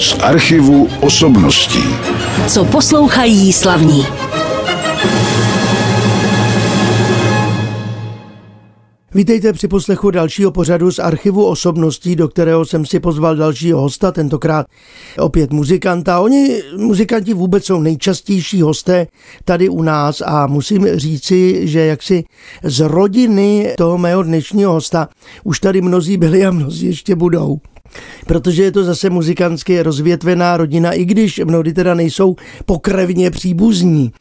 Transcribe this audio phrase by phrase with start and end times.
[0.00, 1.84] z archivu osobností.
[2.46, 4.06] Co poslouchají slavní.
[9.14, 14.12] Vítejte při poslechu dalšího pořadu z archivu osobností, do kterého jsem si pozval dalšího hosta,
[14.12, 14.66] tentokrát
[15.18, 16.20] opět muzikanta.
[16.20, 19.06] Oni, muzikanti, vůbec jsou nejčastější hosté
[19.44, 22.24] tady u nás a musím říci, že jaksi
[22.62, 25.08] z rodiny toho mého dnešního hosta
[25.44, 27.58] už tady mnozí byli a mnozí ještě budou
[28.26, 34.12] protože je to zase muzikantsky rozvětvená rodina, i když mnohdy teda nejsou pokrevně příbuzní.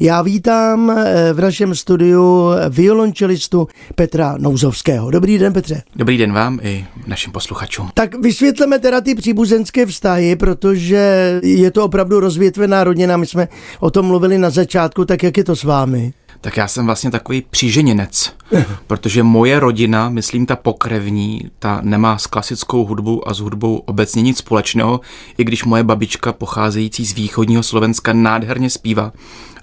[0.00, 5.10] Já vítám eh, v našem studiu violončelistu Petra Nouzovského.
[5.10, 5.82] Dobrý den, Petře.
[5.96, 7.88] Dobrý den vám i našim posluchačům.
[7.94, 13.16] Tak vysvětleme teda ty příbuzenské vztahy, protože je to opravdu rozvětvená rodina.
[13.16, 13.48] My jsme
[13.80, 16.12] o tom mluvili na začátku, tak jak je to s vámi?
[16.46, 18.32] Tak já jsem vlastně takový příženěnec,
[18.86, 24.22] protože moje rodina, myslím ta pokrevní, ta nemá s klasickou hudbou a s hudbou obecně
[24.22, 25.00] nic společného,
[25.38, 29.12] i když moje babička pocházející z východního Slovenska nádherně zpívá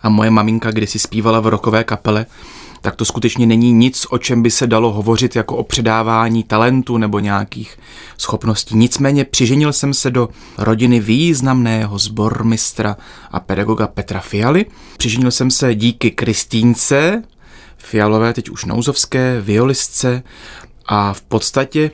[0.01, 2.25] a moje maminka kdysi zpívala v rokové kapele,
[2.83, 6.97] tak to skutečně není nic, o čem by se dalo hovořit jako o předávání talentu
[6.97, 7.79] nebo nějakých
[8.17, 8.75] schopností.
[8.75, 12.97] Nicméně přiženil jsem se do rodiny významného zbormistra
[13.31, 14.65] a pedagoga Petra Fialy.
[14.97, 17.23] Přiženil jsem se díky Kristýnce,
[17.77, 20.23] Fialové, teď už nouzovské, violistce
[20.85, 21.91] a v podstatě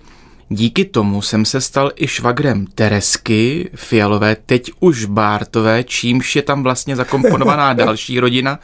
[0.52, 6.64] Díky tomu jsem se stal i švagrem Teresky Fialové, teď už Bártové, čímž je tam
[6.64, 8.59] vlastně zakomponovaná další rodina.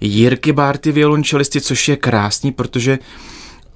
[0.00, 2.98] Jirky Bárty violončelisty, což je krásný, protože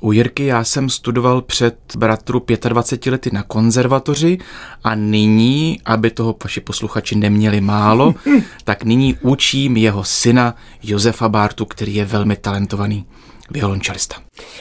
[0.00, 4.38] u Jirky já jsem studoval před bratru 25 lety na konzervatoři
[4.84, 8.14] a nyní, aby toho vaši posluchači neměli málo,
[8.64, 13.06] tak nyní učím jeho syna Josefa Bártu, který je velmi talentovaný
[13.50, 14.16] violončelista.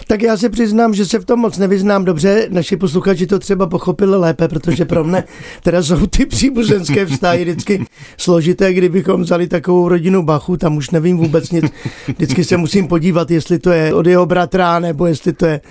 [0.07, 2.47] Tak já se přiznám, že se v tom moc nevyznám dobře.
[2.49, 5.23] Naši posluchači to třeba pochopili lépe, protože pro mne
[5.63, 7.85] teda jsou ty příbuzenské vztahy vždycky
[8.17, 8.73] složité.
[8.73, 11.65] Kdybychom vzali takovou rodinu Bachu, tam už nevím vůbec nic.
[12.08, 15.61] Vždycky se musím podívat, jestli to je od jeho bratra, nebo jestli to je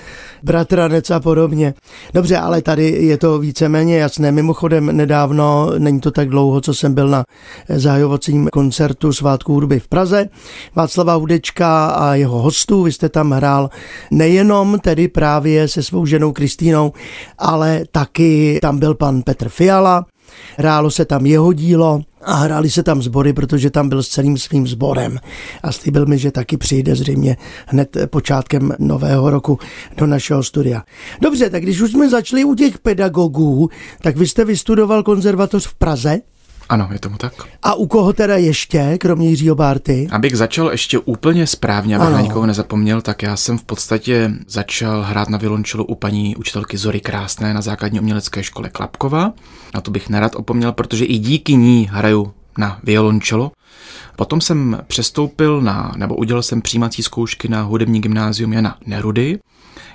[0.43, 1.75] bratranec a podobně.
[2.15, 4.33] Dobře, ale tady je to víceméně jasné.
[4.33, 7.25] Mimochodem nedávno, není to tak dlouho, co jsem byl na
[7.69, 10.28] zahajovacím koncertu svátku hudby v Praze.
[10.75, 13.71] Václava Hudečka a jeho hostů, vy jste tam hrál
[14.11, 16.93] nejenom tedy právě se svou ženou Kristýnou,
[17.39, 20.06] ale taky tam byl pan Petr Fiala,
[20.59, 24.39] hrálo se tam jeho dílo a hráli se tam sbory, protože tam byl s celým
[24.39, 25.19] svým sborem
[25.62, 29.59] a slíbil mi, že taky přijde zřejmě hned počátkem nového roku
[29.97, 30.83] do našeho studia.
[31.21, 33.69] Dobře, tak když už jsme začali u těch pedagogů,
[34.03, 36.19] tak vy jste vystudoval konzervatoř v Praze?
[36.69, 37.32] Ano, je tomu tak.
[37.62, 40.09] A u koho teda ještě, kromě Jiřího Bárty?
[40.10, 42.16] Abych začal ještě úplně správně, abych ano.
[42.16, 46.77] na nikoho nezapomněl, tak já jsem v podstatě začal hrát na violončelu u paní učitelky
[46.78, 49.32] Zory Krásné na základní umělecké škole Klapkova.
[49.75, 53.53] A to bych nerad opomněl, protože i díky ní hraju na violončelo.
[54.17, 59.39] Potom jsem přestoupil na, nebo udělal jsem přijímací zkoušky na hudební gymnázium Jana Nerudy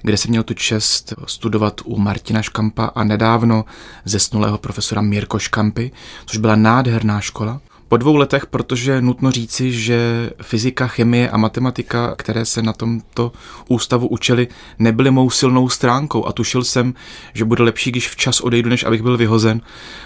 [0.02, 3.66] kde jsem měl tu čest studovat u Martina Škampa a nedávno
[4.06, 5.92] zesnulého profesora Mirko Škampy,
[6.26, 7.62] což byla nádherná škola.
[7.91, 13.31] Po dvou letech, protože nutno říci, že fyzika, chemie a matematika, které se na tomto
[13.68, 14.47] ústavu učili,
[14.79, 16.25] nebyly mou silnou stránkou.
[16.25, 16.94] A tušil jsem,
[17.34, 19.62] že bude lepší, když včas odejdu, než abych byl vyhozen,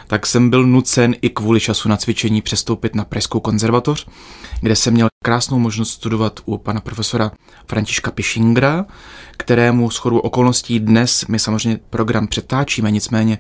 [0.08, 4.08] tak jsem byl nucen i kvůli času na cvičení přestoupit na Pražskou konzervatoř,
[4.62, 7.32] kde jsem měl krásnou možnost studovat u pana profesora
[7.68, 8.86] Františka Pišingra,
[9.38, 13.38] kterému schodu okolností dnes, my samozřejmě program přetáčíme, nicméně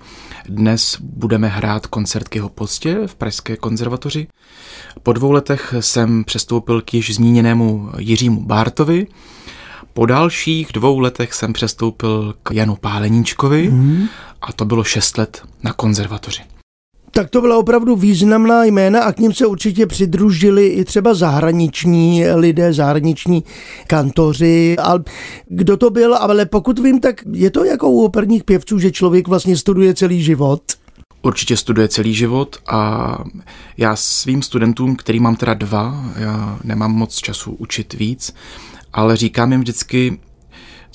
[0.49, 4.27] dnes budeme hrát koncert k jeho postě v Pražské konzervatoři.
[5.03, 9.07] Po dvou letech jsem přestoupil k již zmíněnému Jiřímu Bártovi,
[9.93, 14.07] po dalších dvou letech jsem přestoupil k Janu Páleníčkovi mm.
[14.41, 16.54] a to bylo šest let na konzervatoři
[17.17, 22.25] tak to byla opravdu významná jména a k ním se určitě přidružili i třeba zahraniční
[22.35, 23.43] lidé, zahraniční
[23.87, 24.75] kantoři.
[24.83, 24.93] A
[25.47, 29.27] kdo to byl, ale pokud vím, tak je to jako u operních pěvců, že člověk
[29.27, 30.61] vlastně studuje celý život.
[31.21, 33.17] Určitě studuje celý život a
[33.77, 38.33] já svým studentům, který mám teda dva, já nemám moc času učit víc,
[38.93, 40.19] ale říkám jim vždycky,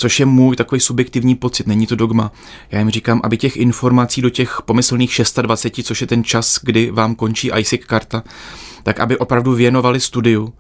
[0.01, 2.33] což je můj takový subjektivní pocit, není to dogma.
[2.71, 6.91] Já jim říkám, aby těch informací do těch pomyslných 620, což je ten čas, kdy
[6.91, 8.23] vám končí ISIC karta,
[8.83, 10.53] tak aby opravdu věnovali studiu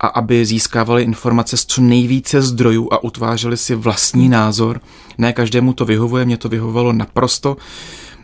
[0.00, 4.80] a aby získávali informace z co nejvíce zdrojů a utvářeli si vlastní názor.
[5.18, 7.56] Ne každému to vyhovuje, mě to vyhovovalo naprosto.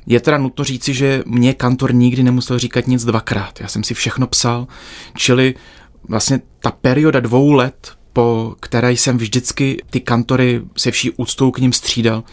[0.07, 3.61] Je teda nutno říci, že mě kantor nikdy nemusel říkat nic dvakrát.
[3.61, 4.67] Já jsem si všechno psal,
[5.17, 5.55] čili
[6.09, 11.59] vlastně ta perioda dvou let po které jsem vždycky ty kantory se vší úctou k
[11.59, 12.25] ním střídal,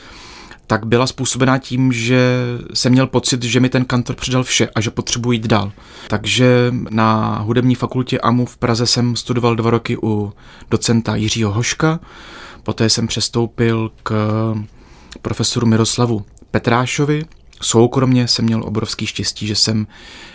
[0.67, 2.29] tak byla způsobená tím, že
[2.73, 5.71] jsem měl pocit, že mi ten kantor předal vše a že potřebuji jít dál.
[6.07, 10.33] Takže na hudební fakultě AMU v Praze jsem studoval dva roky u
[10.71, 11.99] docenta Jiřího Hoška,
[12.63, 14.13] poté jsem přestoupil k
[15.21, 17.23] profesoru Miroslavu Petrášovi,
[17.61, 19.87] Soukromně jsem měl obrovský štěstí, že jsem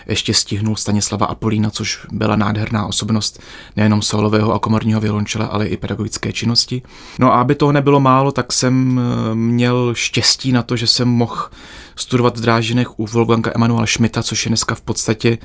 [0.07, 3.41] ještě stihnul Stanislava Apolína, což byla nádherná osobnost
[3.77, 6.83] nejenom solového a komorního violončela, ale i pedagogické činnosti.
[7.19, 11.09] No a aby toho nebylo málo, tak jsem eh, měl štěstí na to, že jsem
[11.09, 11.49] mohl
[11.97, 15.39] studovat v Drážinech u Wolfganga Emanuela Schmidta, což je dneska v podstatě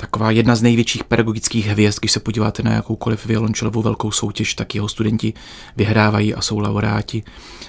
[0.00, 4.74] taková jedna z největších pedagogických hvězd, když se podíváte na jakoukoliv violončelovou velkou soutěž, tak
[4.74, 5.34] jeho studenti
[5.76, 7.22] vyhrávají a jsou laureáti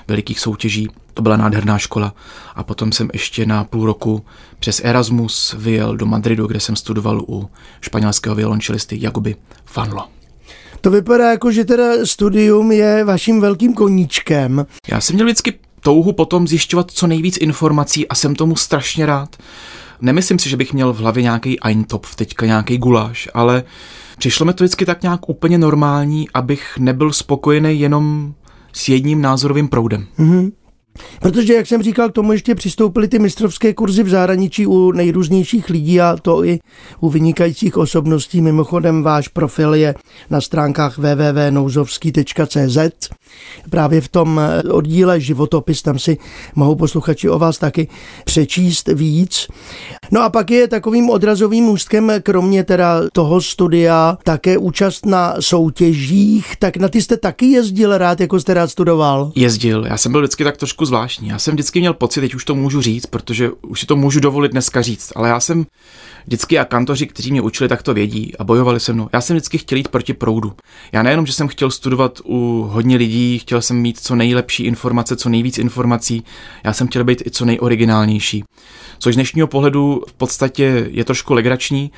[0.07, 0.87] velikých soutěží.
[1.13, 2.13] To byla nádherná škola.
[2.55, 4.25] A potom jsem ještě na půl roku
[4.59, 7.49] přes Erasmus vyjel do Madridu, kde jsem studoval u
[7.81, 9.35] španělského violončelisty Jagoby
[9.65, 10.07] Fanlo.
[10.81, 14.65] To vypadá jako, že teda studium je vaším velkým koníčkem.
[14.87, 19.35] Já jsem měl vždycky touhu potom zjišťovat co nejvíc informací a jsem tomu strašně rád.
[20.01, 23.63] Nemyslím si, že bych měl v hlavě nějaký Eintopf, teďka nějaký guláš, ale
[24.17, 28.33] přišlo mi to vždycky tak nějak úplně normální, abych nebyl spokojený jenom
[28.73, 30.07] s jedním názorovým proudem.
[30.19, 30.51] Mm-hmm.
[31.21, 35.69] Protože, jak jsem říkal, k tomu ještě přistoupily ty mistrovské kurzy v zahraničí u nejrůznějších
[35.69, 36.59] lidí a to i
[36.99, 38.41] u vynikajících osobností.
[38.41, 39.95] Mimochodem, váš profil je
[40.29, 43.09] na stránkách www.nouzovský.cz.
[43.69, 44.41] Právě v tom
[44.71, 46.17] oddíle životopis, tam si
[46.55, 47.87] mohou posluchači o vás taky
[48.25, 49.47] přečíst víc.
[50.11, 56.55] No a pak je takovým odrazovým můstkem, kromě teda toho studia, také účast na soutěžích,
[56.59, 59.31] tak na ty jste taky jezdil rád, jako jste rád studoval?
[59.35, 61.27] Jezdil, já jsem byl vždycky tak trošku zvláštní.
[61.27, 64.19] Já jsem vždycky měl pocit, teď už to můžu říct, protože už si to můžu
[64.19, 65.65] dovolit dneska říct, ale já jsem
[66.25, 69.09] vždycky a kantoři, kteří mě učili, tak to vědí a bojovali se mnou.
[69.13, 70.53] Já jsem vždycky chtěl jít proti proudu.
[70.91, 75.15] Já nejenom, že jsem chtěl studovat u hodně lidí, chtěl jsem mít co nejlepší informace,
[75.15, 76.23] co nejvíc informací,
[76.63, 78.43] já jsem chtěl být i co nejoriginálnější.
[78.99, 81.91] Což z dnešního pohledu v podstatě je trošku legrační,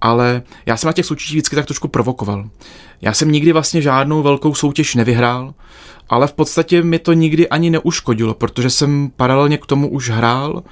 [0.00, 2.48] ale já jsem na těch soutěžích vždycky tak trošku provokoval.
[3.00, 5.54] Já jsem nikdy vlastně žádnou velkou soutěž nevyhrál,
[6.08, 10.62] ale v podstatě mi to nikdy ani neuškodilo, protože jsem paralelně k tomu už hrál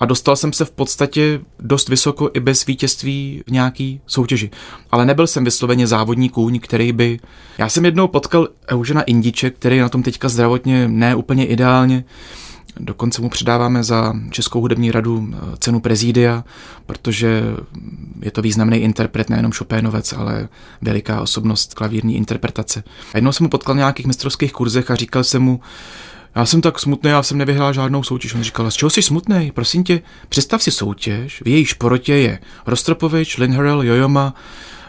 [0.00, 4.50] a dostal jsem se v podstatě dost vysoko i bez vítězství v nějaký soutěži.
[4.90, 7.20] Ale nebyl jsem vysloveně závodní kůň, který by...
[7.58, 12.04] Já jsem jednou potkal Eugena Indiče, který je na tom teďka zdravotně ne úplně ideálně,
[12.80, 16.44] Dokonce mu předáváme za Českou hudební radu eh, cenu Prezídia,
[16.86, 17.42] protože
[18.22, 20.48] je to významný interpret, nejenom Chopinovec, ale
[20.82, 22.84] veliká osobnost klavírní interpretace.
[23.14, 25.60] A jednou jsem mu potkal na nějakých mistrovských kurzech a říkal jsem mu,
[26.34, 28.34] já jsem tak smutný, já jsem nevyhrál žádnou soutěž.
[28.34, 29.52] On říkal, z čeho jsi smutný?
[29.54, 34.34] Prosím tě, představ si soutěž, v jejíž porotě je Rostropovič, Linharel, Jojoma,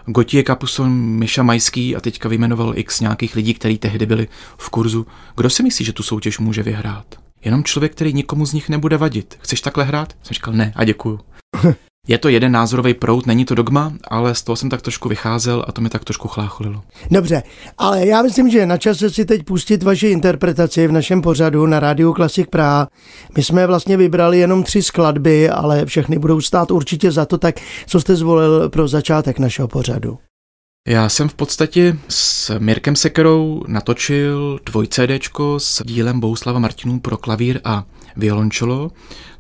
[0.06, 4.28] Gotie Kapuson, Miša Majský a teďka vyjmenoval x nějakých lidí, kteří tehdy byli
[4.58, 5.08] v kurzu.
[5.36, 7.25] Kdo si myslí, že tu soutěž může vyhrát?
[7.46, 9.38] Jenom člověk, který nikomu z nich nebude vadit.
[9.40, 10.14] Chceš takhle hrát?
[10.24, 11.20] Jsem říkal ne a děkuju.
[12.08, 15.66] Je to jeden názorový proud, není to dogma, ale z toho jsem tak trošku vycházel
[15.68, 16.84] a to mi tak trošku chlácholilo.
[17.12, 17.44] Dobře,
[17.78, 21.80] ale já myslím, že na čase si teď pustit vaši interpretaci v našem pořadu na
[21.80, 22.88] Rádiu Klasik Praha.
[23.38, 27.56] My jsme vlastně vybrali jenom tři skladby, ale všechny budou stát určitě za to, tak
[27.88, 30.18] co jste zvolil pro začátek našeho pořadu?
[30.88, 37.18] Já jsem v podstatě s Mirkem Sekerou natočil dvoj CDčko s dílem Bouslava Martinů pro
[37.18, 37.84] klavír a
[38.16, 38.92] violončelo,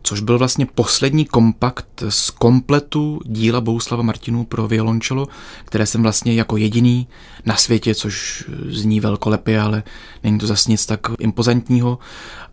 [0.01, 5.27] což byl vlastně poslední kompakt z kompletu díla Bouslava Martinů pro violončelo,
[5.65, 7.07] které jsem vlastně jako jediný
[7.45, 9.83] na světě, což zní velkolepě, ale
[10.23, 11.99] není to zase nic tak impozantního,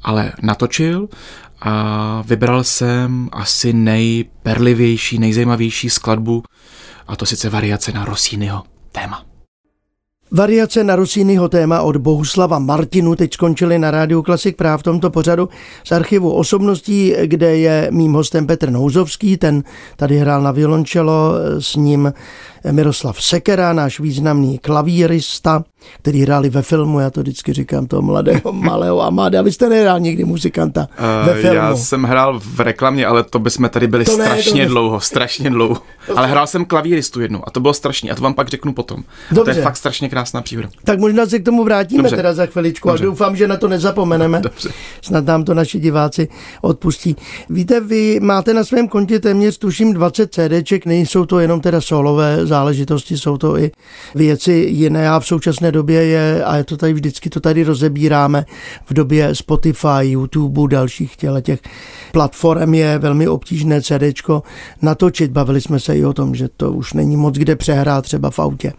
[0.03, 1.09] ale natočil.
[1.61, 6.43] A vybral jsem asi nejperlivější, nejzajímavější skladbu,
[7.07, 9.33] a to sice variace na Rossiniho téma.
[10.35, 15.11] Variace na Rossiniho téma od Bohuslava Martinu teď skončily na rádiu Klasik práv v tomto
[15.11, 15.49] pořadu
[15.85, 19.65] z archivu osobností, kde je mým hostem Petr Nouzovský, ten
[19.97, 22.13] tady hrál na violončelo, s ním
[22.71, 25.64] Miroslav Sekera, náš významný klavírista,
[26.02, 29.42] který hráli ve filmu, já to vždycky říkám, toho mladého, malého Amáda.
[29.42, 31.57] Vy jste nehrál nikdy muzikanta uh, ve filmu.
[31.57, 35.50] Já jsem hrál v reklamě, ale to bychom tady byli to strašně ne, dlouho, strašně
[35.50, 35.81] dlouho.
[36.16, 39.02] Ale hrál jsem klavíristu jednou a to bylo strašně, a to vám pak řeknu potom.
[39.31, 39.50] Dobře.
[39.50, 40.69] A to je fakt strašně krásná příhoda.
[40.85, 42.16] Tak možná se k tomu vrátíme Dobře.
[42.16, 43.04] teda za chviličku Dobře.
[43.04, 44.40] a doufám, že na to nezapomeneme.
[44.40, 44.71] Dobře.
[45.02, 46.28] Snad nám to naši diváci
[46.61, 47.16] odpustí.
[47.50, 52.47] Víte, vy máte na svém kontě téměř tuším 20 CDček, nejsou to jenom teda solové
[52.53, 53.71] záležitosti, jsou to i
[54.15, 58.45] věci jiné a v současné době je, a je to tady vždycky to tady rozebíráme,
[58.87, 61.61] v době Spotify, YouTube, dalších těle těch
[62.13, 64.43] platform je velmi obtížné CDčko
[64.83, 65.31] natočit.
[65.31, 68.39] Bavili jsme se i o tom, že to už není moc kde přehrát třeba v
[68.39, 68.73] autě.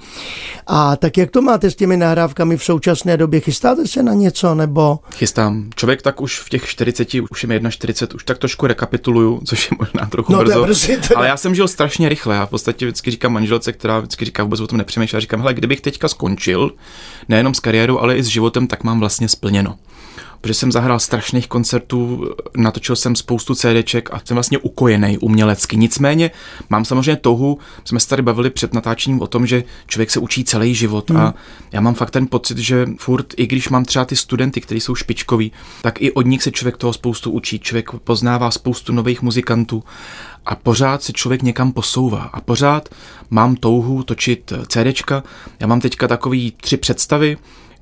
[0.67, 3.39] A tak jak to máte s těmi nahrávkami v současné době?
[3.39, 4.99] Chystáte se na něco nebo?
[5.15, 5.69] Chystám.
[5.75, 9.71] Člověk tak už v těch 40, už je mi 41, už tak trošku rekapituluju, což
[9.71, 10.87] je možná trochu No, brzo.
[10.87, 11.15] teda.
[11.15, 12.35] Ale já jsem žil strašně rychle.
[12.35, 15.21] Já v podstatě vždycky říkám manželce, která vždycky říká, vůbec o tom nepřemýšlím.
[15.21, 16.71] Říkám, hele, kdybych teďka skončil,
[17.29, 19.77] nejenom s kariérou, ale i s životem, tak mám vlastně splněno.
[20.41, 25.77] Protože jsem zahrál strašných koncertů, natočil jsem spoustu CDček a jsem vlastně ukojený umělecky.
[25.77, 26.31] Nicméně
[26.69, 30.43] mám samozřejmě touhu, jsme se tady bavili před natáčením o tom, že člověk se učí
[30.43, 31.33] celý život a
[31.71, 34.95] já mám fakt ten pocit, že furt, i když mám třeba ty studenty, kteří jsou
[34.95, 35.51] špičkoví,
[35.81, 37.59] tak i od nich se člověk toho spoustu učí.
[37.59, 39.83] Člověk poznává spoustu nových muzikantů
[40.45, 42.89] a pořád se člověk někam posouvá a pořád
[43.29, 45.23] mám touhu točit CDčka.
[45.59, 47.37] Já mám teďka takový tři představy,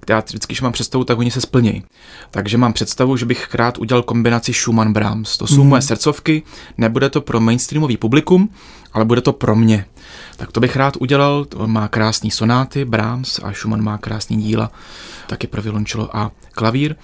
[0.09, 1.83] já vždycky, když mám představu, tak oni se splnějí.
[2.31, 5.37] Takže mám představu, že bych rád udělal kombinaci Schumann Brahms.
[5.37, 5.69] To jsou mm.
[5.69, 6.43] moje srdcovky,
[6.77, 8.49] nebude to pro mainstreamový publikum,
[8.93, 9.85] ale bude to pro mě.
[10.37, 14.71] Tak to bych rád udělal, on má krásný sonáty, Brahms a Schumann má krásný díla,
[15.27, 16.95] taky pro violončelo a klavír.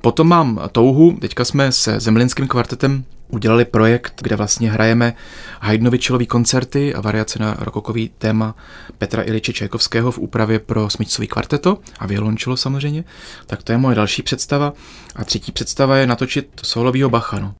[0.00, 5.14] Potom mám touhu, teďka jsme se Zemlinským kvartetem udělali projekt, kde vlastně hrajeme
[5.60, 8.54] Haydnovičelový koncerty a variace na rokokový téma
[8.98, 13.04] Petra Iliče Čajkovského v úpravě pro smyčcový kvarteto a violončelo samozřejmě.
[13.46, 14.72] Tak to je moje další představa.
[15.16, 17.38] A třetí představa je natočit solovýho Bacha.
[17.38, 17.54] No.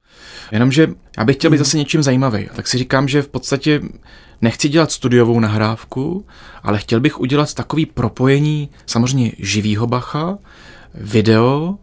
[0.51, 0.87] Jenomže
[1.17, 2.49] já bych chtěl být zase něčím zajímavý.
[2.55, 3.81] Tak si říkám, že v podstatě
[4.41, 6.25] nechci dělat studiovou nahrávku,
[6.63, 10.37] ale chtěl bych udělat takový propojení samozřejmě živýho Bacha,
[10.93, 11.75] video,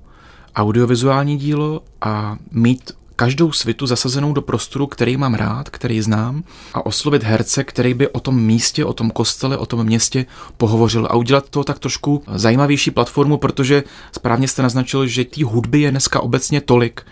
[0.57, 6.43] audiovizuální dílo a mít každou svitu zasazenou do prostoru, který mám rád, který znám
[6.75, 11.07] a oslovit herce, který by o tom místě, o tom kostele, o tom městě pohovořil
[11.11, 15.91] a udělat to tak trošku zajímavější platformu, protože správně jste naznačil, že té hudby je
[15.91, 17.07] dneska obecně tolik,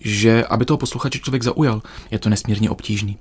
[0.00, 3.18] že aby toho posluchače člověk zaujal, je to nesmírně obtížný.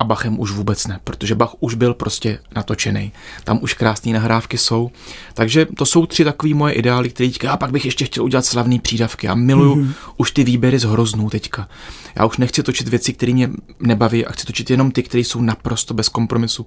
[0.00, 3.12] A Bachem už vůbec ne, protože Bach už byl prostě natočený.
[3.44, 4.90] Tam už krásné nahrávky jsou.
[5.34, 8.46] Takže to jsou tři takové moje ideály, které teďka, a pak bych ještě chtěl udělat
[8.46, 9.26] slavné přídavky.
[9.26, 9.92] Já miluju mm-hmm.
[10.16, 11.68] už ty výběry z hroznů teďka.
[12.16, 15.40] Já už nechci točit věci, které mě nebaví a chci točit jenom ty, které jsou
[15.40, 16.66] naprosto bez kompromisu.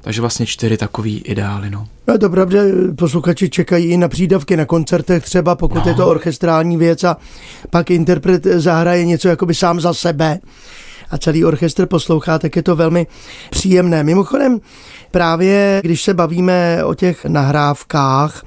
[0.00, 1.70] Takže vlastně čtyři takový ideály.
[1.70, 1.88] No.
[2.08, 2.60] No to pravda,
[2.98, 5.90] posluchači čekají i na přídavky na koncertech třeba, pokud no.
[5.90, 7.16] je to orchestrální věc a
[7.70, 10.40] pak interpret zahraje něco jakoby sám za sebe
[11.12, 13.06] a celý orchestr poslouchá, tak je to velmi
[13.50, 14.04] příjemné.
[14.04, 14.60] Mimochodem,
[15.10, 18.44] právě když se bavíme o těch nahrávkách,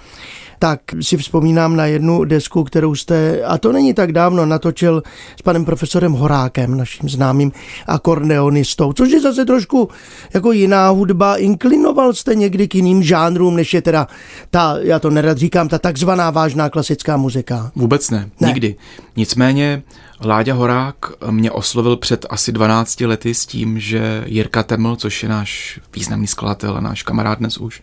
[0.66, 5.04] tak si vzpomínám na jednu desku, kterou jste, a to není tak dávno, natočil
[5.40, 7.52] s panem profesorem Horákem, naším známým
[7.88, 9.90] akordeonistou, což je zase trošku
[10.34, 11.38] jako jiná hudba.
[11.38, 14.08] Inklinoval jste někdy k jiným žánrům, než je teda
[14.50, 17.72] ta, já to nerad říkám, ta takzvaná vážná klasická muzika?
[17.76, 18.48] Vůbec ne, ne.
[18.48, 18.76] nikdy.
[19.16, 19.84] Nicméně
[20.26, 20.96] Láďa Horák
[21.32, 26.28] mě oslovil před asi 12 lety s tím, že Jirka Teml, což je náš významný
[26.28, 27.82] skladatel a náš kamarád dnes už,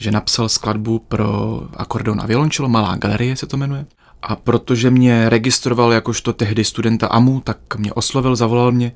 [0.00, 3.86] že napsal skladbu pro akordeon a violončelo, Malá galerie se to jmenuje.
[4.22, 8.92] A protože mě registroval jakožto tehdy studenta AMU, tak mě oslovil, zavolal mě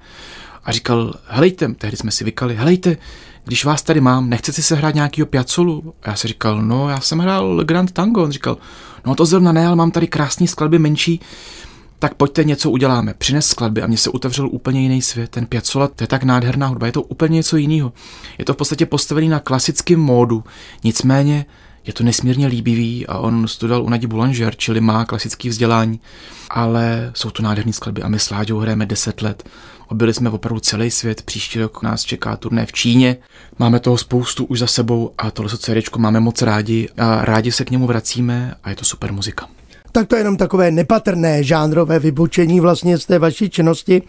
[0.64, 2.96] a říkal, helejte, tehdy jsme si vykali, helejte,
[3.44, 5.94] když vás tady mám, nechcete si hrát nějakýho piacolu?
[6.02, 8.22] A já si říkal, no já jsem hrál Grand Tango.
[8.22, 8.56] On říkal,
[9.06, 11.20] no to zrovna ne, ale mám tady krásný skladby menší,
[12.04, 13.14] tak pojďte něco uděláme.
[13.18, 15.30] Přines skladby a mně se otevřel úplně jiný svět.
[15.30, 17.92] Ten Piazzolla, to je tak nádherná hudba, je to úplně něco jiného.
[18.38, 20.44] Je to v podstatě postavený na klasickém módu,
[20.84, 21.46] nicméně
[21.86, 26.00] je to nesmírně líbivý a on studoval u Nadi Boulanger, čili má klasické vzdělání,
[26.50, 29.48] ale jsou to nádherné skladby a my s Láďou hrajeme 10 let.
[29.88, 33.16] Objeli jsme opravdu celý svět, příští rok nás čeká turné v Číně.
[33.58, 37.64] Máme toho spoustu už za sebou a tohle CD máme moc rádi a rádi se
[37.64, 39.48] k němu vracíme a je to super muzika
[39.94, 44.02] tak to je jenom takové nepatrné žánrové vybočení vlastně z té vaší činnosti.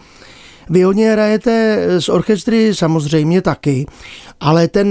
[0.69, 3.85] Vy hodně hrajete z orchestry samozřejmě taky,
[4.39, 4.89] ale ten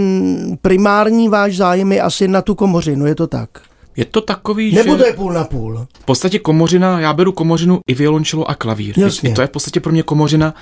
[0.62, 3.48] primární váš zájem je asi na tu komořinu, je to tak?
[3.96, 4.98] Je to takový, Nebo že...
[4.98, 5.86] to je půl na půl?
[6.02, 8.98] V podstatě komořina, já beru komořinu i violončelo a klavír.
[8.98, 9.32] Jasně.
[9.32, 10.54] To je v podstatě pro mě komořina.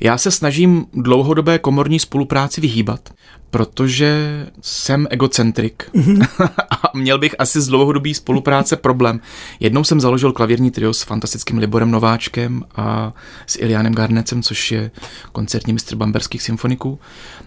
[0.00, 3.10] Já se snažím dlouhodobé komorní spolupráci vyhýbat,
[3.50, 5.90] protože jsem egocentrik
[6.70, 9.20] a měl bych asi z dlouhodobý spolupráce problém.
[9.60, 13.12] Jednou jsem založil klavírní trio s fantastickým Liborem Nováčkem a
[13.46, 14.90] s Ilianem Garnecem, což je
[15.32, 16.98] koncertní mistr bamberských symfoniků.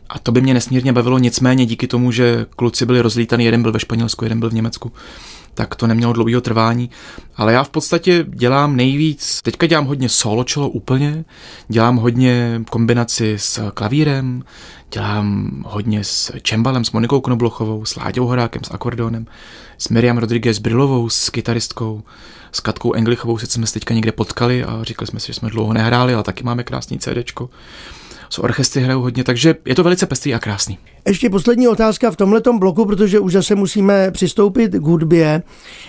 [0.10, 3.72] A to by mě nesmírně bavilo, nicméně díky tomu, že kluci byli rozlítaný, jeden byl
[3.72, 4.92] ve Španělsku, jeden byl v Německu,
[5.56, 6.90] tak to nemělo dlouhého trvání.
[7.36, 11.26] Ale já v podstatě dělám nejvíc, teďka dělám hodně solo čelo úplně,
[11.68, 14.44] dělám hodně kombinaci s klavírem,
[14.92, 19.28] dělám hodně s čembalem, s Monikou Knoblochovou, s Láďou Horákem, s akordeonem,
[19.78, 22.04] s Miriam Rodriguez Brilovou, s kytaristkou,
[22.52, 25.50] s Katkou Englichovou, sice jsme se teďka někde potkali a říkali jsme si, že jsme
[25.50, 27.50] dlouho nehráli, ale taky máme krásný CDčko.
[28.30, 30.78] S orchestry hrajou hodně, takže je to velice pestrý a krásný.
[31.08, 35.44] Ještě poslední otázka v tomhletom bloku, protože už zase musíme přistoupit k hudbě.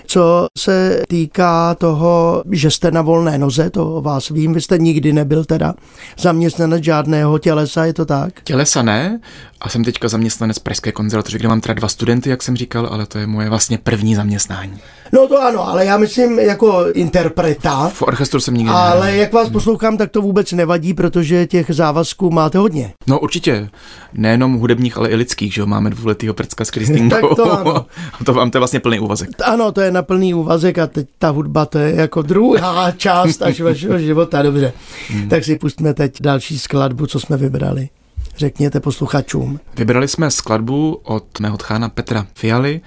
[0.07, 4.79] Co se týká toho, že jste na volné noze, to o vás vím, vy jste
[4.79, 5.75] nikdy nebyl teda
[6.19, 8.41] zaměstnanec žádného tělesa, je to tak?
[8.45, 9.21] Tělesa ne,
[9.61, 13.07] a jsem teďka zaměstnanec Pražské konzervatoře, kde mám teda dva studenty, jak jsem říkal, ale
[13.07, 14.79] to je moje vlastně první zaměstnání.
[15.13, 17.89] No to ano, ale já myslím jako interpreta.
[17.89, 19.21] V orchestru jsem nikdy Ale nehrál.
[19.21, 22.93] jak vás poslouchám, tak to vůbec nevadí, protože těch závazků máte hodně.
[23.07, 23.69] No určitě,
[24.13, 27.17] nejenom hudebních, ale i lidských, že jo, máme dvouletýho prcka s Kristýnkou.
[27.29, 27.87] Tak to ano.
[28.21, 29.31] A to vám to je vlastně plný úvazek.
[29.45, 33.43] Ano, to je na plný úvazek a teď ta hudba to je jako druhá část
[33.43, 34.73] až vašeho života, dobře.
[35.09, 35.29] Hmm.
[35.29, 37.89] Tak si pustíme teď další skladbu, co jsme vybrali.
[38.37, 39.61] Řekněte posluchačům.
[39.77, 42.81] Vybrali jsme skladbu od mého tchána Petra Fialy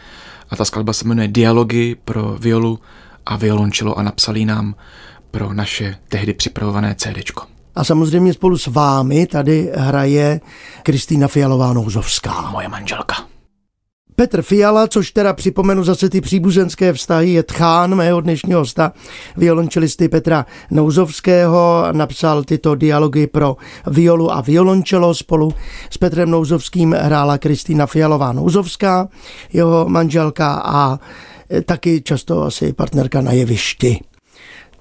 [0.50, 2.80] a ta skladba se jmenuje Dialogy pro violu
[3.26, 4.76] a violončelo a napsali nám
[5.32, 7.59] pro naše tehdy připravované CDčko.
[7.76, 10.42] A samozřejmě spolu s vámi tady hraje
[10.84, 12.50] Kristýna Fialová Nouzovská.
[12.52, 13.16] Moje manželka.
[14.16, 18.92] Petr Fiala, což teda připomenu zase ty příbuzenské vztahy, je tchán mého dnešního hosta,
[19.38, 23.58] violončelisty Petra Nouzovského, napsal tyto dialogy pro
[23.88, 25.14] violu a violončelo.
[25.14, 25.54] Spolu
[25.90, 29.08] s Petrem Nouzovským hrála Kristýna Fialová Nouzovská,
[29.54, 31.00] jeho manželka a
[31.66, 34.00] taky často asi partnerka na jevišti.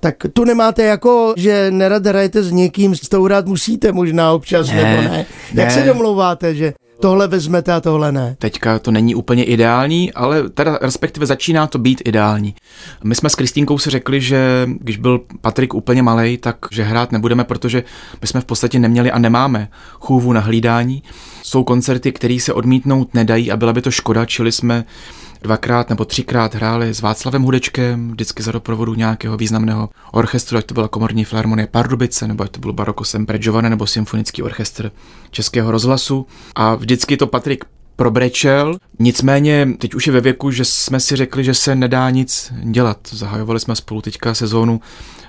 [0.01, 4.69] Tak tu nemáte jako, že nerad hrajete s někým, s tou rád musíte možná občas,
[4.69, 5.27] Ne, nebo ne?
[5.55, 5.75] Jak ne.
[5.75, 8.37] se domlouváte, že tohle vezmete a tohle ne?
[8.39, 12.55] Teďka to není úplně ideální, ale teda respektive začíná to být ideální.
[13.05, 17.13] My jsme s Kristýnkou si řekli, že když byl Patrik úplně malý, tak že hrát
[17.13, 17.85] nebudeme, protože
[18.21, 21.03] my jsme v podstatě neměli a nemáme chůvu na hlídání.
[21.43, 24.85] Jsou koncerty, které se odmítnout nedají a byla by to škoda, čili jsme
[25.43, 30.75] dvakrát nebo třikrát hráli s Václavem Hudečkem, vždycky za doprovodu nějakého významného orchestru, ať to
[30.75, 34.93] byla komorní filharmonie Pardubice, nebo ať to byl Baroko Sempre Giovane, nebo symfonický orchestr
[35.31, 36.27] Českého rozhlasu.
[36.55, 37.65] A vždycky to Patrik
[37.97, 42.53] probrečel, nicméně teď už je ve věku, že jsme si řekli, že se nedá nic
[42.63, 42.99] dělat.
[43.11, 44.81] Zahajovali jsme spolu teďka sezónu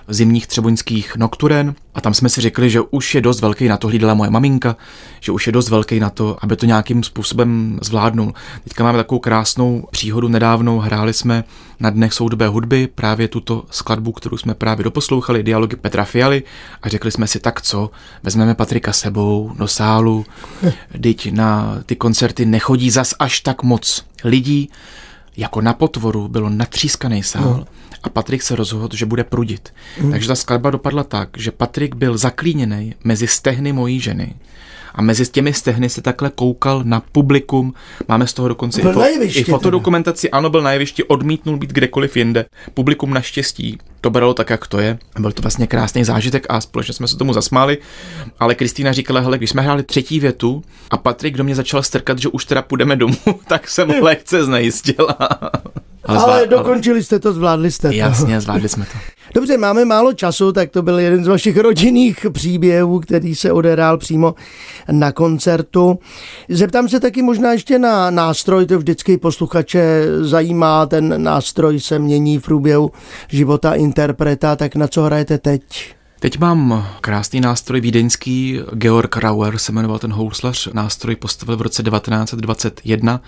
[0.10, 3.88] zimních třeboňských nokturen a tam jsme si řekli, že už je dost velký na to,
[3.88, 4.76] hlídala moje maminka,
[5.20, 8.34] že už je dost velký na to, aby to nějakým způsobem zvládnul.
[8.64, 11.44] Teďka máme takovou krásnou příhodu nedávnou, hráli jsme
[11.80, 16.44] na Dnech soudobé hudby právě tuto skladbu, kterou jsme právě doposlouchali, dialogy Petra Fialy.
[16.82, 17.92] A řekli jsme si tak co,
[18.24, 20.26] vezmeme Patrika sebou do sálu,
[21.02, 24.70] teď na ty koncerty nechodí zas až tak moc lidí,
[25.40, 27.66] jako na potvoru bylo natřískaný sál no.
[28.04, 29.74] a Patrik se rozhodl, že bude prudit.
[30.02, 30.12] Mm.
[30.12, 34.36] Takže ta skladba dopadla tak, že Patrik byl zaklíněný mezi stehny mojí ženy
[34.96, 37.74] a mezi těmi stehny se takhle koukal na publikum.
[38.08, 40.32] Máme z toho dokonce Byl i, fo- jevišti i fotodokumentaci.
[40.32, 42.46] Ano, byl na jevišti, odmítnul být kdekoliv jinde.
[42.74, 44.98] Publikum naštěstí to bralo tak, jak to je.
[45.20, 47.78] Byl to vlastně krásný zážitek a společně jsme se tomu zasmáli.
[48.40, 52.20] Ale Kristýna říkala, hele, když jsme hráli třetí větu a Patrik do mě začal strkat,
[52.20, 55.18] že už teda půjdeme domů, tak jsem lehce znejistila.
[56.06, 57.96] Ale, ale dokončili jste to, zvládli jste to.
[57.96, 58.98] Jasně, zvládli jsme to.
[59.34, 63.98] Dobře, máme málo času, tak to byl jeden z vašich rodinných příběhů, který se odehrál
[63.98, 64.36] přímo
[64.92, 66.00] na koncertu.
[66.50, 72.38] Zeptám se taky možná ještě na nástroj, to vždycky posluchače zajímá, ten nástroj se mění
[72.38, 72.92] v průběhu
[73.28, 75.96] života interpreta, tak na co hrajete teď?
[76.20, 81.84] Teď mám krásný nástroj vídeňský, Georg Rauer se jmenoval ten houslař, nástroj postavil v roce
[81.84, 83.22] 1921,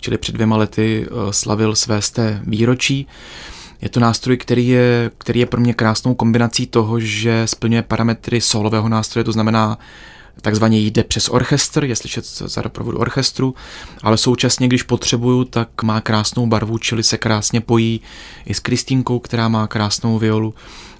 [0.00, 3.06] čili před dvěma lety eh, slavil své sté výročí.
[3.82, 8.40] Je to nástroj, který je, který je pro mě krásnou kombinací toho, že splňuje parametry
[8.40, 9.78] solového nástroje, to znamená
[10.40, 13.54] takzvaně jde přes orchestr, je slyšet za doprovodu orchestru,
[14.02, 18.00] ale současně, když potřebuju, tak má krásnou barvu, čili se krásně pojí
[18.46, 20.54] i s Kristýnkou, která má krásnou violu,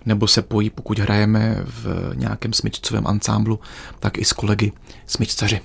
[0.06, 3.60] nebo se pojí, pokud hrajeme v nějakém smyčcovém ansámblu,
[3.98, 4.72] tak i s kolegy
[5.06, 5.60] smyčcaři.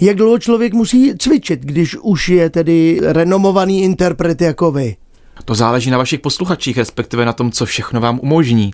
[0.00, 4.96] Jak dlouho člověk musí cvičit, když už je tedy renomovaný interpret jako vy?
[5.44, 8.70] To záleží na vašich posluchačích, respektive na tom, co všechno vám umožní.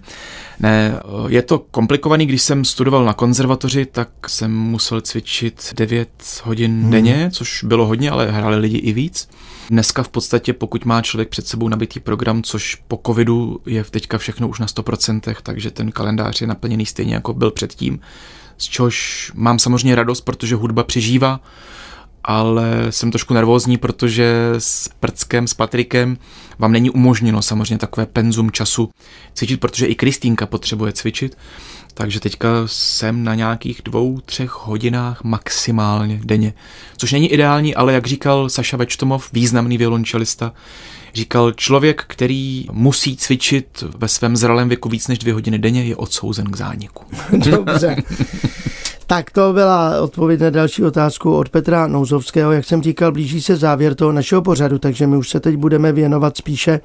[0.61, 6.09] Ne, je to komplikovaný, když jsem studoval na konzervatoři, tak jsem musel cvičit 9
[6.45, 6.91] hodin hmm.
[6.91, 9.29] denně, což bylo hodně, ale hráli lidi i víc.
[9.71, 14.19] Dneska v podstatě, pokud má člověk před sebou nabitý program, což po covidu je teďka
[14.19, 18.01] všechno už na 100%, takže ten kalendář je naplněný stejně jako byl předtím,
[18.59, 21.41] z čehož mám samozřejmě radost, protože hudba přežívá
[22.29, 26.19] ale jsem trošku nervózní, protože s Prckem, s Patrikem
[26.59, 28.91] vám není umožněno samozřejmě takové penzum času
[29.35, 31.39] cvičit, protože i Kristýnka potřebuje cvičit.
[31.95, 36.55] Takže teďka jsem na nějakých dvou, třech hodinách maximálně denně.
[36.97, 40.53] Což není ideální, ale jak říkal Saša Večtomov, významný violončelista,
[41.15, 45.97] říkal, člověk, který musí cvičit ve svém zralém věku víc než dvě hodiny denně, je
[45.97, 47.05] odsouzen k zániku.
[47.33, 47.97] Dobře.
[49.11, 52.53] Tak to byla odpověď na další otázku od Petra Nouzovského.
[52.53, 55.93] Jak jsem říkal, blíží se závěr toho našeho pořadu, takže my už se teď budeme
[55.93, 56.81] věnovat spíše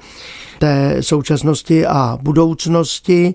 [0.58, 3.34] té současnosti a budoucnosti.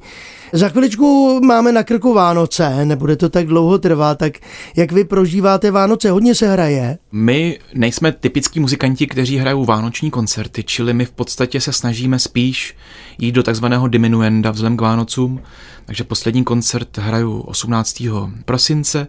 [0.53, 4.34] Za chviličku máme na krku Vánoce, nebude to tak dlouho trvat, tak
[4.75, 6.12] jak vy prožíváte Vánoce?
[6.12, 6.97] Hodně se hraje?
[7.12, 12.75] My nejsme typický muzikanti, kteří hrajou vánoční koncerty, čili my v podstatě se snažíme spíš
[13.17, 15.41] jít do takzvaného diminuenda vzhledem k Vánocům,
[15.86, 18.03] takže poslední koncert hraju 18.
[18.45, 19.08] prosince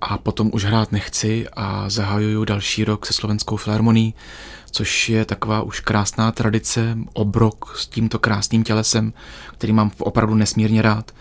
[0.00, 4.14] a potom už hrát nechci a zahajuju další rok se Slovenskou filharmonií,
[4.70, 9.12] což je taková už krásná tradice, obrok s tímto krásným tělesem,
[9.52, 11.12] který mám opravdu nesmírně rád.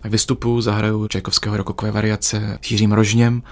[0.00, 3.42] Tak vystupuju, zahraju Čajkovského rokokové variace s Jiřím Rožněm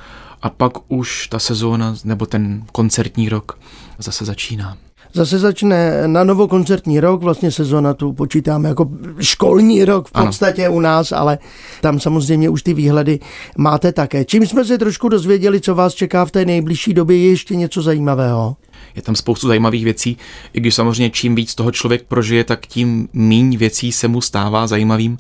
[0.43, 3.59] a pak už ta sezóna nebo ten koncertní rok
[3.99, 4.77] zase začíná.
[5.13, 10.67] Zase začne na novo koncertní rok, vlastně sezona tu počítáme jako školní rok v podstatě
[10.67, 10.75] ano.
[10.75, 11.39] u nás, ale
[11.81, 13.21] tam samozřejmě už ty výhledy
[13.57, 14.25] máte také.
[14.25, 17.83] Čím jsme se trošku dozvěděli, co vás čeká v té nejbližší době, je ještě něco
[17.83, 18.57] zajímavého?
[18.95, 20.17] Je tam spoustu zajímavých věcí,
[20.53, 24.67] i když samozřejmě čím víc toho člověk prožije, tak tím míň věcí se mu stává
[24.67, 25.19] zajímavým,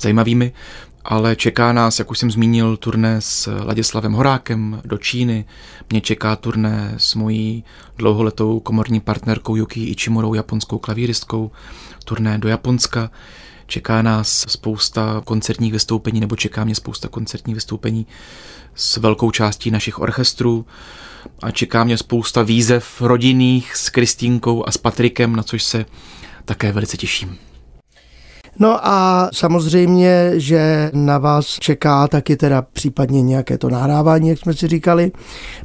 [0.00, 0.52] zajímavými
[1.10, 5.44] ale čeká nás, jak už jsem zmínil, turné s Ladislavem Horákem do Číny.
[5.90, 7.64] Mě čeká turné s mojí
[7.96, 11.50] dlouholetou komorní partnerkou Yuki Ichimurou, japonskou klavíristkou,
[12.04, 13.10] turné do Japonska.
[13.70, 18.06] Čeká nás spousta koncertních vystoupení, nebo čeká mě spousta koncertních vystoupení
[18.74, 20.66] s velkou částí našich orchestrů
[21.42, 25.84] a čeká mě spousta výzev rodinných s Kristínkou a s Patrikem, na což se
[26.44, 27.38] také velice těším.
[28.58, 34.54] No a samozřejmě, že na vás čeká taky teda případně nějaké to nahrávání, jak jsme
[34.54, 35.12] si říkali.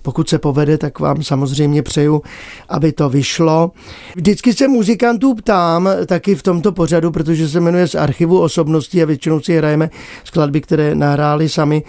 [0.01, 2.21] Pokud se povede, tak vám samozřejmě přeju,
[2.69, 3.71] aby to vyšlo.
[4.15, 9.06] Vždycky se muzikantů ptám, taky v tomto pořadu, protože se jmenuje z archivu osobností a
[9.06, 9.89] většinou si hrajeme
[10.23, 11.84] skladby, které nahráli sami.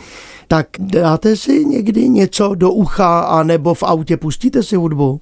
[0.49, 5.21] Tak dáte si někdy něco do ucha a nebo v autě pustíte si hudbu?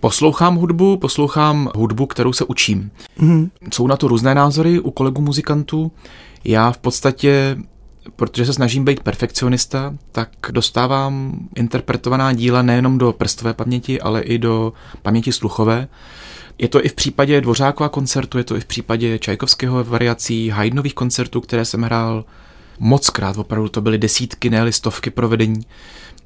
[0.00, 2.90] Poslouchám hudbu, poslouchám hudbu, kterou se učím.
[3.18, 3.50] Mm.
[3.72, 5.92] Jsou na to různé názory u kolegů muzikantů.
[6.44, 7.56] Já v podstatě,
[8.16, 14.38] protože se snažím být perfekcionista, tak dostávám interpretovaná díla nejenom do prstové paměti, ale i
[14.38, 15.88] do paměti sluchové.
[16.58, 20.94] Je to i v případě Dvořákova koncertu, je to i v případě Čajkovského variací, Haydnových
[20.94, 22.24] koncertů, které jsem hrál
[22.78, 25.60] mockrát, opravdu to byly desítky, ne stovky provedení.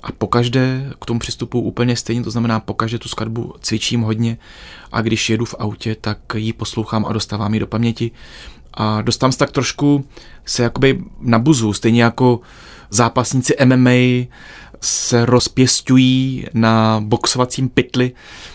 [0.03, 4.39] A pokaždé k tomu přistupu úplně stejně, to znamená pokaždé tu skladbu cvičím hodně
[4.93, 8.11] a když jedu v autě, tak ji poslouchám a dostávám ji do paměti.
[8.75, 10.05] A dostám se tak trošku
[10.45, 12.41] se jakoby nabuzu, stejně jako
[12.91, 14.27] zápasníci MMA
[14.81, 18.13] se rozpěstují na boxovacím pytli,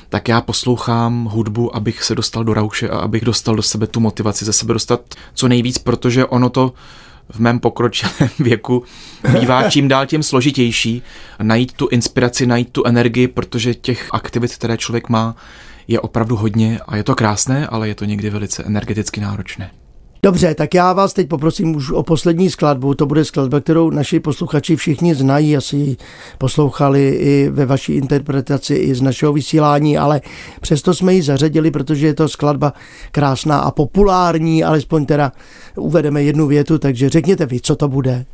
[0.10, 4.00] tak já poslouchám hudbu, abych se dostal do rauše a abych dostal do sebe tu
[4.00, 5.02] motivaci ze sebe dostat
[5.34, 6.74] co nejvíc, protože ono to
[7.30, 8.84] v mém pokročilém věku
[9.40, 11.02] bývá čím dál tím složitější
[11.42, 15.36] najít tu inspiraci, najít tu energii, protože těch aktivit, které člověk má,
[15.88, 19.72] je opravdu hodně a je to krásné, ale je to někdy velice energeticky náročné.
[20.28, 22.94] Dobře, tak já vás teď poprosím už o poslední skladbu.
[22.94, 25.98] To bude skladba, kterou naši posluchači všichni znají, asi ji
[26.38, 30.22] poslouchali i ve vaší interpretaci, i z našeho vysílání, ale
[30.62, 32.74] přesto jsme ji zařadili, protože je to skladba
[33.12, 35.32] krásná a populární, alespoň teda
[35.76, 38.26] uvedeme jednu větu, takže řekněte vy, co to bude.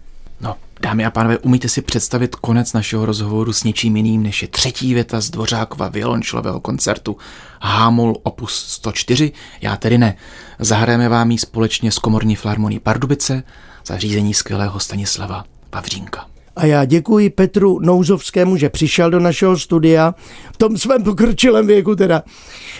[0.41, 4.47] No, dámy a pánové, umíte si představit konec našeho rozhovoru s něčím jiným, než je
[4.47, 7.17] třetí věta z Dvořákova violončelového koncertu
[7.61, 9.31] Hámol opus 104?
[9.61, 10.15] Já tedy ne.
[10.59, 13.43] Zahrajeme vám ji společně s komorní flarmoní Pardubice
[13.85, 16.32] za řízení skvělého Stanislava Pavřínka.
[16.55, 20.15] A já děkuji Petru Nouzovskému, že přišel do našeho studia.
[20.53, 22.23] V tom svém pokročilém věku teda.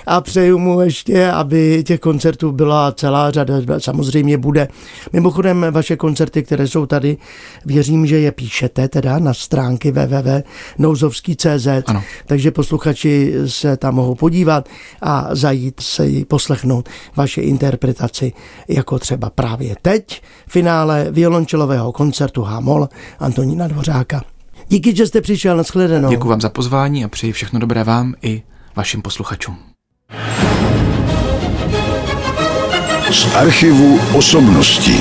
[0.08, 4.68] A přeju mu ještě, aby těch koncertů byla celá řada, samozřejmě bude.
[5.14, 7.18] Mimochodem vaše koncerty, které jsou tady,
[7.66, 11.68] věřím, že je píšete teda na stránky www.nouzovský.cz,
[12.26, 14.70] takže posluchači se tam mohou podívat
[15.02, 18.34] a zajít se ji poslechnout vaše interpretaci,
[18.68, 24.22] jako třeba právě teď, finále violončelového koncertu Hamol Antonína Dvořáka.
[24.68, 26.10] Díky, že jste přišel, na shledanou.
[26.10, 28.44] Děkuji vám za pozvání a přeji všechno dobré vám i
[28.76, 29.58] vašim posluchačům.
[33.12, 34.98] Z archivu osobností.